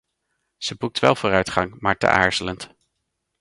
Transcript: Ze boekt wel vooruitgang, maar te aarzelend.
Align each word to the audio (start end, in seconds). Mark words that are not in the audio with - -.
Ze 0.57 0.75
boekt 0.75 0.99
wel 0.99 1.15
vooruitgang, 1.15 1.75
maar 1.79 1.97
te 1.97 2.07
aarzelend. 2.07 2.75